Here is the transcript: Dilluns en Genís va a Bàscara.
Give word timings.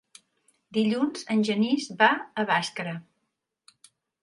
Dilluns 0.77 1.27
en 1.35 1.43
Genís 1.51 1.87
va 2.01 2.09
a 2.17 2.47
Bàscara. 2.55 2.97